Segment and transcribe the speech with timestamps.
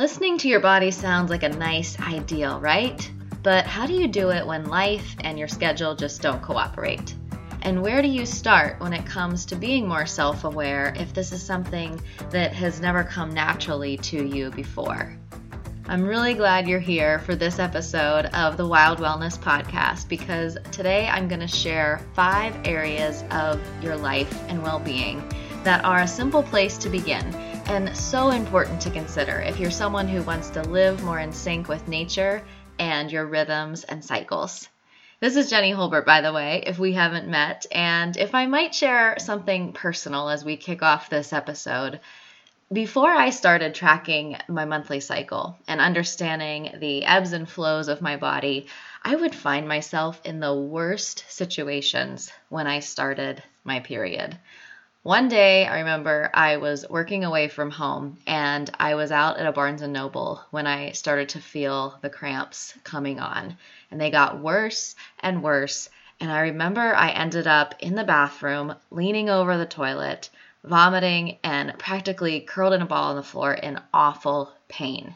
[0.00, 3.10] Listening to your body sounds like a nice ideal, right?
[3.42, 7.14] But how do you do it when life and your schedule just don't cooperate?
[7.60, 11.32] And where do you start when it comes to being more self aware if this
[11.32, 12.00] is something
[12.30, 15.14] that has never come naturally to you before?
[15.84, 21.08] I'm really glad you're here for this episode of the Wild Wellness Podcast because today
[21.08, 25.22] I'm going to share five areas of your life and well being
[25.62, 30.08] that are a simple place to begin and so important to consider if you're someone
[30.08, 32.42] who wants to live more in sync with nature
[32.80, 34.68] and your rhythms and cycles.
[35.20, 37.66] This is Jenny Holbert, by the way, if we haven't met.
[37.70, 42.00] And if I might share something personal as we kick off this episode,
[42.72, 48.16] before I started tracking my monthly cycle and understanding the ebbs and flows of my
[48.16, 48.66] body,
[49.04, 54.36] I would find myself in the worst situations when I started my period.
[55.02, 59.46] One day, I remember I was working away from home and I was out at
[59.46, 63.56] a Barnes and Noble when I started to feel the cramps coming on.
[63.90, 65.88] And they got worse and worse.
[66.20, 70.28] And I remember I ended up in the bathroom, leaning over the toilet,
[70.64, 75.14] vomiting, and practically curled in a ball on the floor in awful pain.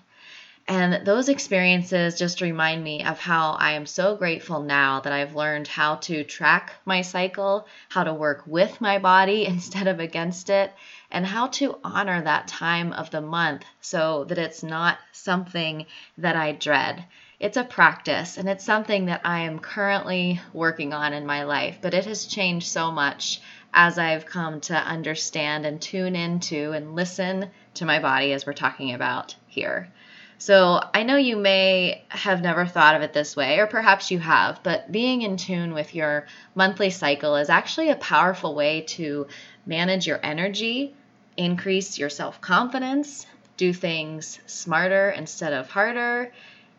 [0.67, 5.35] And those experiences just remind me of how I am so grateful now that I've
[5.35, 10.49] learned how to track my cycle, how to work with my body instead of against
[10.49, 10.73] it,
[11.11, 15.85] and how to honor that time of the month so that it's not something
[16.17, 17.05] that I dread.
[17.39, 21.77] It's a practice and it's something that I am currently working on in my life,
[21.83, 23.39] but it has changed so much
[23.75, 28.55] as I've come to understand and tune into and listen to my body as we're
[28.55, 29.93] talking about here.
[30.39, 34.19] So I know you may have never thought of it this way, or perhaps you
[34.19, 39.29] have, but being in tune with your monthly cycle is actually a powerful way to
[39.65, 40.93] manage your energy,
[41.37, 46.33] increase your self confidence, do things smarter instead of harder.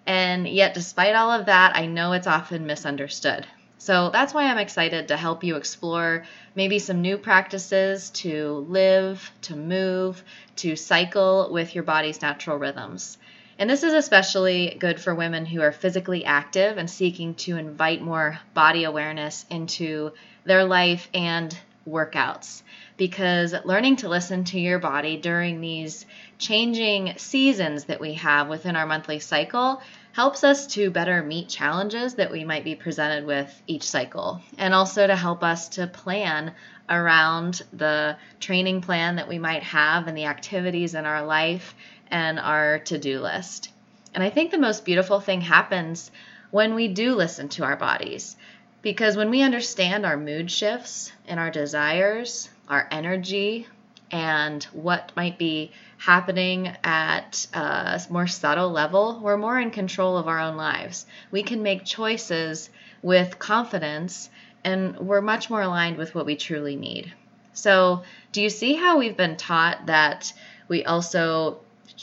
[0.05, 3.47] And yet, despite all of that, I know it's often misunderstood.
[3.79, 9.31] So that's why I'm excited to help you explore maybe some new practices to live,
[9.43, 10.23] to move,
[10.57, 13.17] to cycle with your body's natural rhythms.
[13.57, 18.01] And this is especially good for women who are physically active and seeking to invite
[18.01, 20.11] more body awareness into
[20.43, 21.57] their life and
[21.87, 22.63] workouts.
[22.97, 26.05] Because learning to listen to your body during these
[26.37, 32.15] changing seasons that we have within our monthly cycle helps us to better meet challenges
[32.15, 36.53] that we might be presented with each cycle, and also to help us to plan
[36.89, 41.75] around the training plan that we might have and the activities in our life
[42.11, 43.69] and our to do list.
[44.13, 46.11] And I think the most beautiful thing happens
[46.51, 48.35] when we do listen to our bodies.
[48.81, 53.67] Because when we understand our mood shifts and our desires, our energy,
[54.11, 60.27] and what might be happening at a more subtle level, we're more in control of
[60.27, 61.05] our own lives.
[61.31, 62.69] We can make choices
[63.01, 64.29] with confidence,
[64.65, 67.13] and we're much more aligned with what we truly need.
[67.53, 68.03] So,
[68.33, 70.33] do you see how we've been taught that
[70.67, 71.59] we also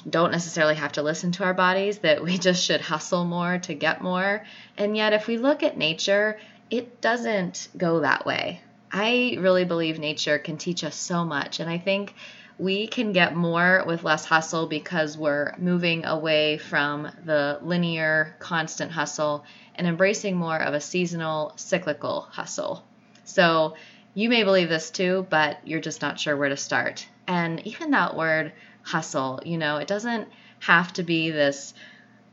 [0.09, 3.75] don't necessarily have to listen to our bodies, that we just should hustle more to
[3.75, 4.45] get more.
[4.79, 6.39] And yet, if we look at nature,
[6.71, 8.63] it doesn't go that way.
[8.91, 11.61] I really believe nature can teach us so much.
[11.61, 12.15] And I think
[12.59, 18.93] we can get more with less hustle because we're moving away from the linear, constant
[18.93, 19.45] hustle
[19.75, 22.85] and embracing more of a seasonal, cyclical hustle.
[23.25, 23.77] So
[24.15, 27.07] you may believe this too, but you're just not sure where to start.
[27.27, 28.53] And even that word,
[28.83, 29.41] hustle.
[29.45, 30.29] You know, it doesn't
[30.61, 31.75] have to be this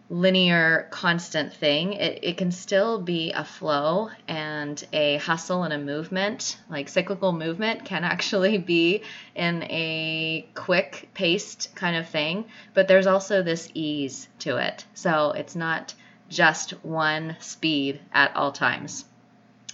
[0.09, 1.93] linear, constant thing.
[1.93, 6.57] It, it can still be a flow and a hustle and a movement.
[6.69, 9.03] Like cyclical movement can actually be
[9.35, 14.83] in a quick paced kind of thing, but there's also this ease to it.
[14.95, 15.93] So it's not
[16.29, 19.05] just one speed at all times.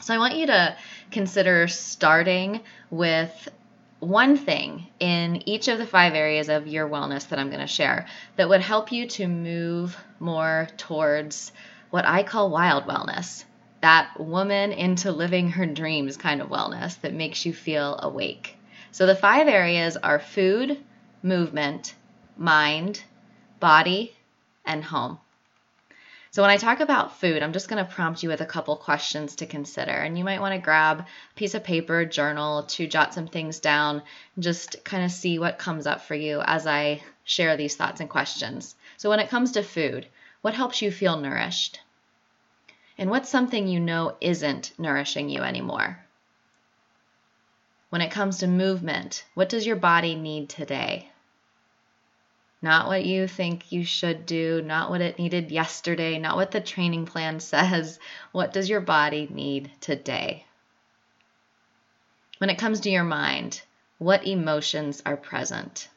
[0.02, 0.76] So I want you to
[1.12, 3.50] consider starting with
[4.00, 7.68] one thing in each of the five areas of your wellness that I'm going to
[7.68, 11.52] share that would help you to move more towards
[11.90, 13.46] what I call wild wellness.
[13.82, 18.58] That woman into living her dreams kind of wellness that makes you feel awake.
[18.92, 20.78] So the five areas are food,
[21.24, 21.96] movement,
[22.38, 23.02] mind,
[23.60, 24.16] body,
[24.66, 25.20] and home.
[26.36, 28.76] So, when I talk about food, I'm just going to prompt you with a couple
[28.76, 29.94] questions to consider.
[29.94, 31.06] And you might want to grab a
[31.38, 34.04] piece of paper, journal to jot some things down,
[34.38, 38.10] just kind of see what comes up for you as I share these thoughts and
[38.10, 38.76] questions.
[38.98, 40.08] So, when it comes to food,
[40.42, 41.80] what helps you feel nourished?
[42.98, 46.06] And what's something you know isn't nourishing you anymore?
[47.92, 51.14] When it comes to movement, what does your body need today?
[52.66, 56.60] Not what you think you should do, not what it needed yesterday, not what the
[56.60, 58.00] training plan says.
[58.32, 60.48] What does your body need today?
[62.40, 63.62] When it comes to your mind,
[64.00, 65.88] what emotions are present?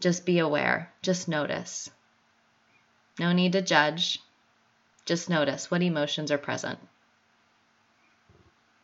[0.00, 1.88] Just be aware, just notice.
[3.20, 4.18] No need to judge,
[5.06, 6.80] just notice what emotions are present.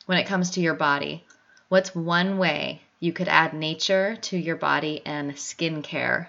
[0.06, 1.24] When it comes to your body,
[1.68, 6.28] what's one way you could add nature to your body and skincare?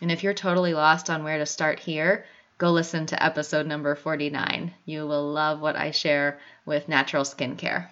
[0.00, 2.24] And if you're totally lost on where to start here,
[2.58, 4.74] go listen to episode number 49.
[4.86, 7.88] You will love what I share with natural skincare.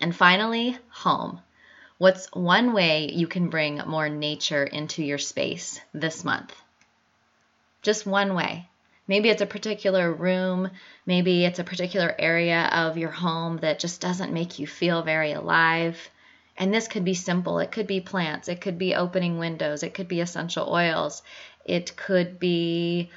[0.00, 1.40] And finally, home.
[1.98, 6.54] What's one way you can bring more nature into your space this month?
[7.80, 8.68] Just one way.
[9.08, 10.70] Maybe it's a particular room,
[11.06, 15.32] maybe it's a particular area of your home that just doesn't make you feel very
[15.32, 16.10] alive.
[16.58, 17.58] And this could be simple.
[17.58, 21.22] It could be plants, it could be opening windows, it could be essential oils,
[21.64, 23.10] it could be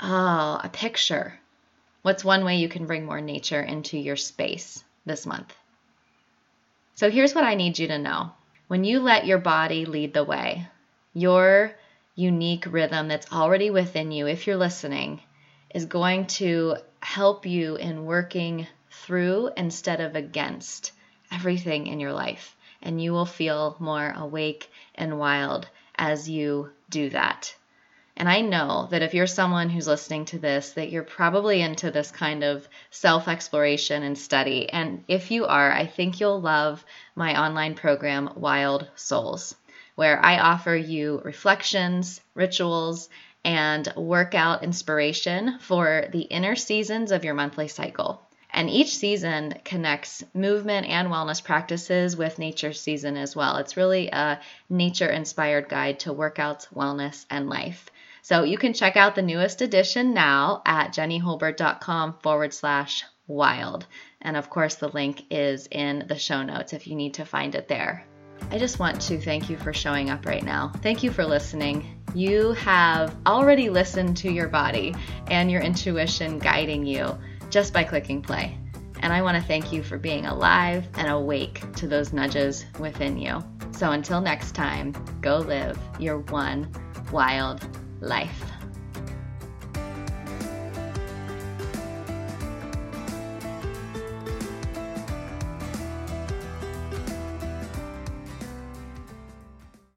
[0.00, 1.38] oh, a picture.
[2.02, 5.54] What's one way you can bring more nature into your space this month?
[6.96, 8.32] So here's what I need you to know.
[8.68, 10.68] When you let your body lead the way,
[11.12, 11.72] your
[12.14, 15.20] unique rhythm that's already within you, if you're listening,
[15.74, 20.92] is going to help you in working through instead of against
[21.32, 22.56] everything in your life.
[22.84, 25.66] And you will feel more awake and wild
[25.96, 27.54] as you do that.
[28.16, 31.90] And I know that if you're someone who's listening to this, that you're probably into
[31.90, 34.70] this kind of self exploration and study.
[34.70, 36.84] And if you are, I think you'll love
[37.16, 39.56] my online program, Wild Souls,
[39.96, 43.08] where I offer you reflections, rituals,
[43.44, 48.22] and workout inspiration for the inner seasons of your monthly cycle.
[48.54, 53.56] And each season connects movement and wellness practices with nature season as well.
[53.56, 54.40] It's really a
[54.70, 57.90] nature inspired guide to workouts, wellness, and life.
[58.22, 63.86] So you can check out the newest edition now at jennyholbert.com forward slash wild.
[64.22, 67.56] And of course, the link is in the show notes if you need to find
[67.56, 68.06] it there.
[68.52, 70.70] I just want to thank you for showing up right now.
[70.80, 72.00] Thank you for listening.
[72.14, 74.94] You have already listened to your body
[75.26, 77.18] and your intuition guiding you
[77.50, 78.58] just by clicking play.
[79.00, 83.18] And I want to thank you for being alive and awake to those nudges within
[83.18, 83.44] you.
[83.72, 86.68] So until next time, go live your one
[87.12, 87.66] wild
[88.00, 88.53] life.